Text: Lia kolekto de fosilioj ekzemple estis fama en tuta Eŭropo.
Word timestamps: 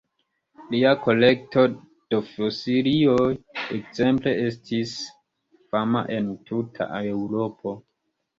Lia 0.69 0.93
kolekto 1.01 1.65
de 2.13 2.19
fosilioj 2.29 3.27
ekzemple 3.77 4.33
estis 4.47 4.95
fama 5.75 6.03
en 6.17 6.33
tuta 6.51 6.91
Eŭropo. 7.13 7.77